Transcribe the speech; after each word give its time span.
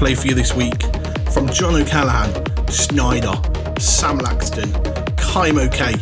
play 0.00 0.14
for 0.14 0.28
you 0.28 0.34
this 0.34 0.54
week 0.54 0.82
from 1.30 1.46
John 1.50 1.74
O'Callaghan, 1.74 2.32
Sneijder, 2.68 3.36
Sam 3.78 4.18
Laxton, 4.18 4.72
Kaimo 5.16 5.70
K, 5.70 5.92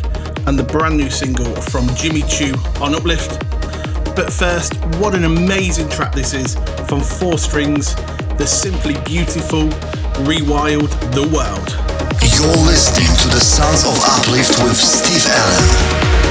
and 0.47 0.57
the 0.57 0.63
brand 0.63 0.95
new 0.95 1.09
single 1.09 1.53
from 1.63 1.85
Jimmy 1.95 2.21
Chou 2.21 2.53
on 2.81 2.95
Uplift. 2.95 3.41
But 4.15 4.31
first, 4.31 4.75
what 5.01 5.15
an 5.15 5.25
amazing 5.25 5.89
track 5.89 6.13
this 6.15 6.33
is 6.33 6.55
from 6.87 7.01
Four 7.01 7.37
Strings, 7.37 7.93
the 8.37 8.47
simply 8.47 8.93
beautiful 9.03 9.67
Rewild 10.23 10.87
the 11.11 11.27
World. 11.35 11.69
You're 12.39 12.65
listening 12.65 13.13
to 13.17 13.27
the 13.27 13.41
Sounds 13.41 13.83
of 13.83 13.99
Uplift 14.01 14.63
with 14.63 14.77
Steve 14.77 15.25
Allen. 15.27 16.28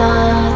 sun 0.00 0.49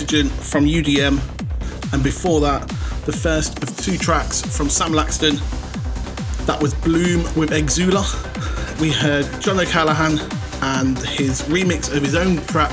Oxygen 0.00 0.30
from 0.30 0.64
UDM, 0.64 1.20
and 1.92 2.02
before 2.02 2.40
that, 2.40 2.66
the 3.04 3.12
first 3.12 3.62
of 3.62 3.76
two 3.76 3.98
tracks 3.98 4.40
from 4.40 4.70
Sam 4.70 4.92
Laxton. 4.92 5.38
That 6.46 6.58
was 6.62 6.72
Bloom 6.72 7.24
with 7.36 7.50
Exouler. 7.50 8.08
We 8.80 8.92
heard 8.92 9.28
John 9.42 9.60
O'Callaghan 9.60 10.18
and 10.62 10.96
his 11.00 11.42
remix 11.42 11.94
of 11.94 12.02
his 12.02 12.14
own 12.14 12.38
track 12.46 12.72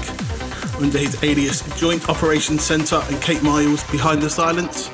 under 0.80 0.98
his 0.98 1.22
alias 1.22 1.64
Joint 1.78 2.08
Operations 2.08 2.64
Centre 2.64 3.02
and 3.10 3.22
Kate 3.22 3.44
Miles 3.44 3.84
Behind 3.92 4.22
the 4.22 4.30
Silence. 4.30 4.90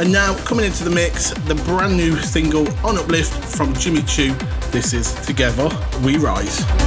And 0.00 0.12
now, 0.12 0.36
coming 0.44 0.66
into 0.66 0.84
the 0.84 0.90
mix, 0.90 1.30
the 1.30 1.54
brand 1.64 1.96
new 1.96 2.18
single 2.18 2.68
on 2.86 2.98
Uplift 2.98 3.32
from 3.56 3.72
Jimmy 3.72 4.02
Chou. 4.02 4.34
This 4.70 4.92
is 4.92 5.14
Together 5.24 5.70
We 6.04 6.18
Rise. 6.18 6.77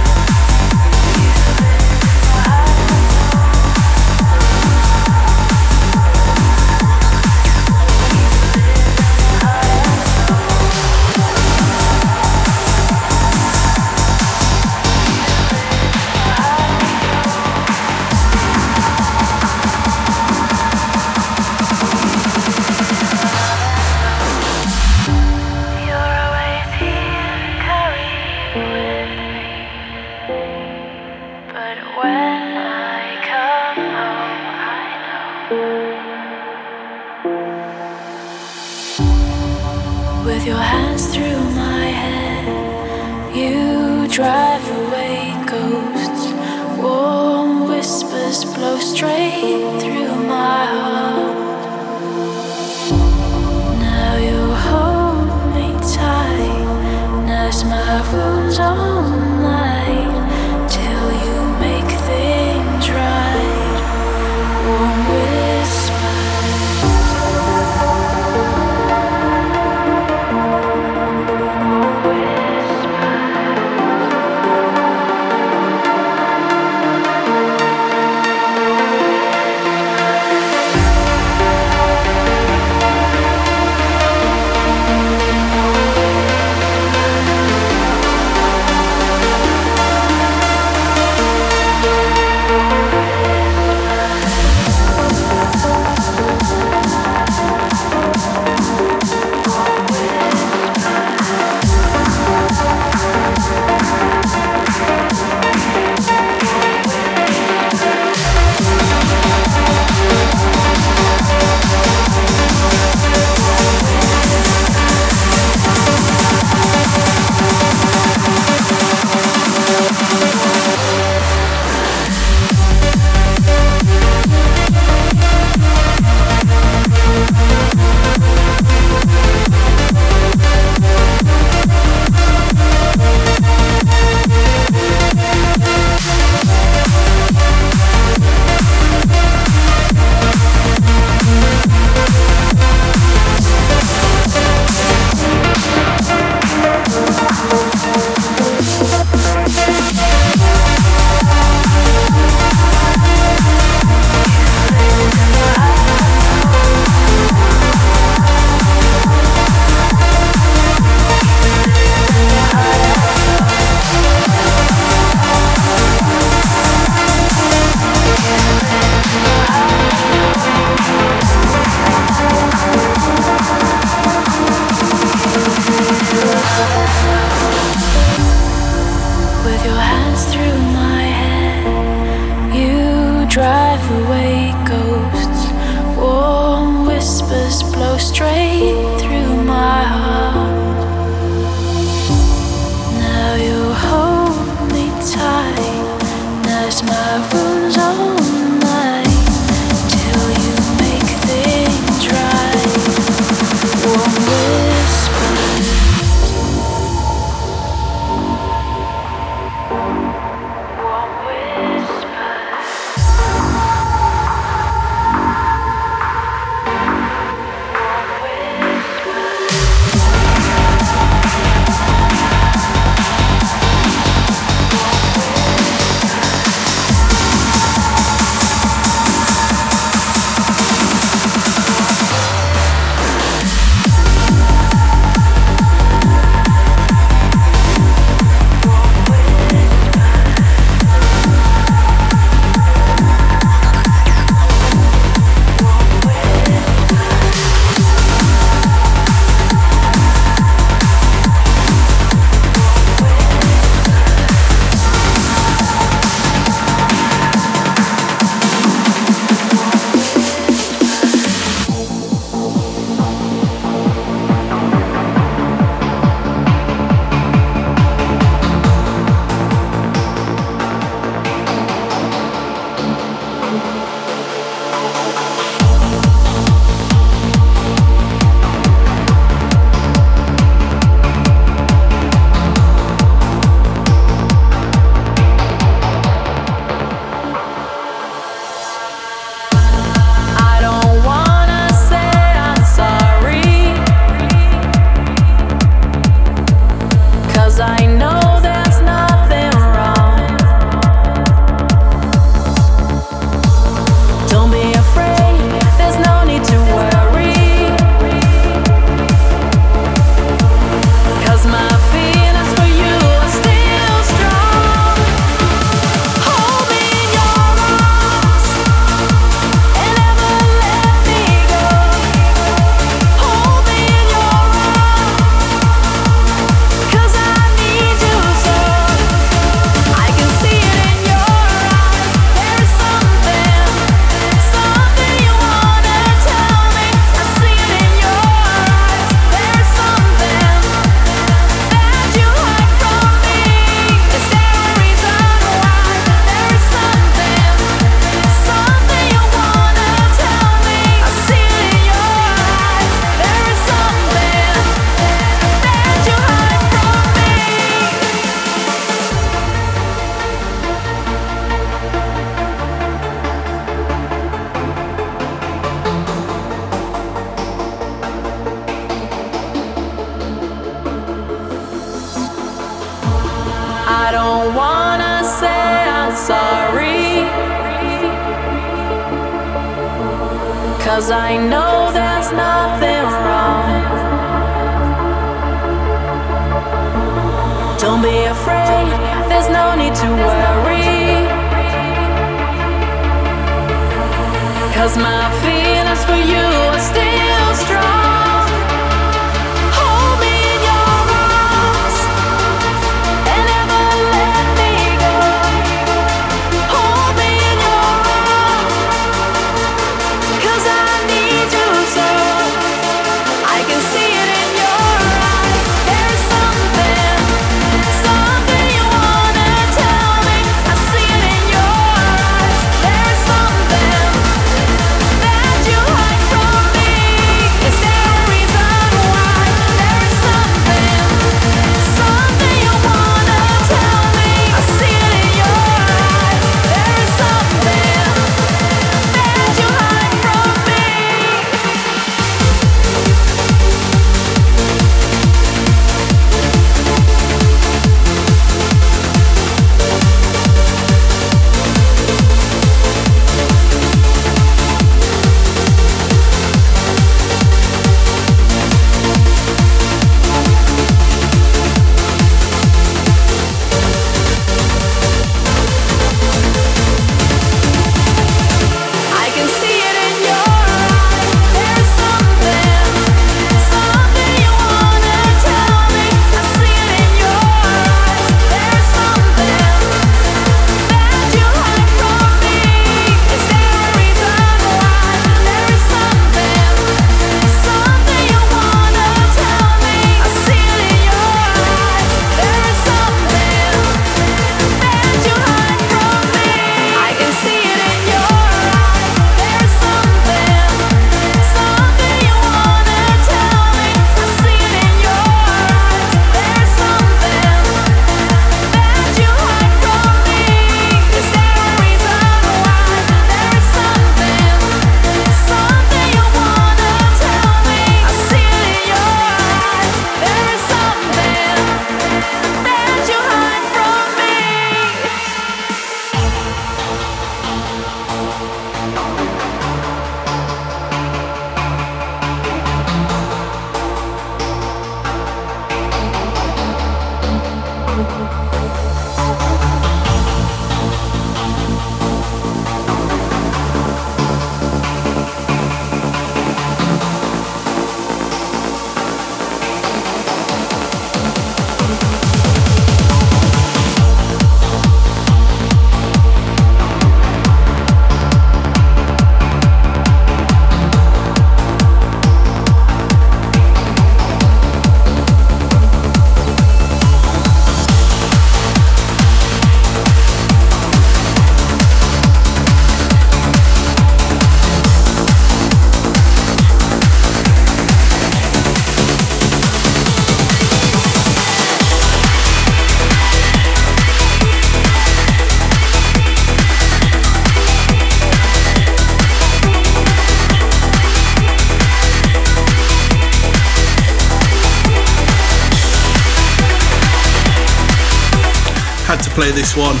play 599.36 599.52
this 599.52 599.76
one. 599.76 600.00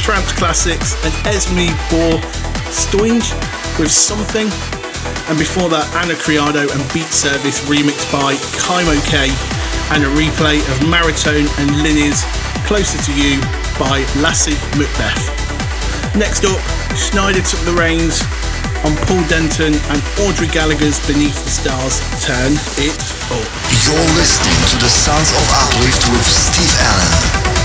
Trance 0.00 0.32
Classics 0.40 0.96
and 1.04 1.12
Esmee 1.28 1.68
Bor 1.92 2.16
Stotijn 2.72 3.20
with 3.76 3.92
Something. 3.92 4.48
And 5.28 5.36
before 5.36 5.68
that, 5.68 5.84
Ana 6.00 6.16
Criado 6.16 6.64
and 6.64 6.80
Beat 6.88 7.12
Service 7.12 7.60
remixed 7.68 8.08
by 8.08 8.40
Kaimo 8.56 8.96
K. 9.04 9.28
And 9.92 10.00
a 10.00 10.10
replay 10.16 10.64
of 10.72 10.88
Maratone 10.88 11.44
and 11.60 11.68
Linney's 11.84 12.24
Closer 12.64 12.96
to 13.04 13.12
You 13.12 13.36
by 13.76 14.00
Lasse 14.24 14.56
Macbeth. 14.80 15.28
Next 16.16 16.48
up, 16.48 16.56
Sneijder 16.96 17.44
took 17.44 17.60
the 17.68 17.76
reins 17.76 18.24
on 18.88 18.96
Paul 19.04 19.20
Denton 19.28 19.76
and 19.92 20.00
Audrey 20.24 20.48
Gallagher's 20.48 20.96
Beneath 21.04 21.36
the 21.36 21.52
Stars. 21.52 22.00
Turn 22.24 22.56
it 22.80 22.96
up. 23.28 23.44
You're 23.84 24.08
listening 24.16 24.56
to 24.72 24.76
the 24.80 24.88
Sons 24.88 25.28
of 25.36 25.44
Uplift 25.52 26.00
with 26.16 26.24
Steve 26.24 26.72
Allen. 26.80 27.59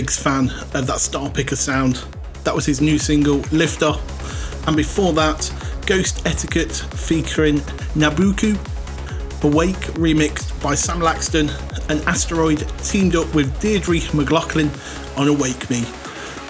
Big 0.00 0.10
fan 0.10 0.48
of 0.48 0.86
that 0.86 0.96
Starpicker 0.96 1.58
sound. 1.58 2.02
That 2.44 2.54
was 2.54 2.64
his 2.64 2.80
new 2.80 2.98
single, 2.98 3.40
Lifter. 3.52 3.92
And 4.66 4.74
before 4.74 5.12
that, 5.12 5.52
Ghost 5.84 6.26
Etiquette 6.26 6.72
featuring 6.72 7.58
Nabuko, 7.92 8.54
Awake 9.44 9.76
remixed 10.00 10.58
by 10.62 10.74
Sam 10.74 11.00
Laxton, 11.00 11.50
and 11.90 12.00
Asteroid 12.08 12.66
teamed 12.78 13.14
up 13.14 13.34
with 13.34 13.60
Deirdre 13.60 13.98
McLaughlin 14.14 14.70
on 15.18 15.28
Awake 15.28 15.68
Me. 15.68 15.82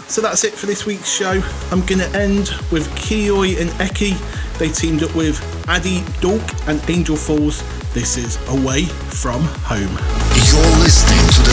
So 0.06 0.20
that's 0.20 0.44
it 0.44 0.52
for 0.52 0.66
this 0.66 0.86
week's 0.86 1.12
show. 1.12 1.42
I'm 1.72 1.84
going 1.86 1.98
to 1.98 2.10
end 2.16 2.50
with 2.70 2.88
Kiyoi 2.94 3.60
and 3.60 3.70
Eky. 3.80 4.14
They 4.58 4.68
teamed 4.68 5.02
up 5.02 5.12
with 5.16 5.40
Addy 5.68 6.04
Dork 6.20 6.42
and 6.68 6.80
Angel 6.88 7.16
Falls. 7.16 7.64
This 7.94 8.16
is 8.16 8.36
Away 8.48 8.84
from 8.84 9.42
Home. 9.66 9.98
You're 10.46 10.78
listening 10.78 11.26
to 11.26 11.42
the 11.42 11.49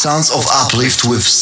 Sons 0.00 0.30
of 0.30 0.46
Uplift 0.50 1.04
with. 1.04 1.39